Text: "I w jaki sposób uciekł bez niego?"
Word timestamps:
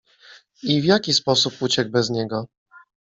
"I 0.63 0.77
w 0.81 0.85
jaki 0.85 1.13
sposób 1.13 1.61
uciekł 1.61 1.91
bez 1.91 2.09
niego?" 2.09 2.47